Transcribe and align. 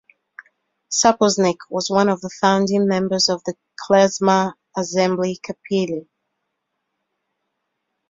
Sapoznik 0.89 1.59
was 1.69 1.87
one 1.91 2.09
of 2.09 2.21
the 2.21 2.29
founding 2.41 2.87
members 2.87 3.29
of 3.29 3.43
the 3.43 3.53
klezmer 3.79 4.53
ensemble 4.75 5.31
Kapelye. 5.47 6.07